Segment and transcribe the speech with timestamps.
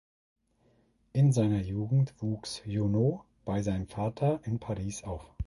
[1.13, 5.29] In seiner Jugend wuchs Junot bei seinem Vater in Paris auf.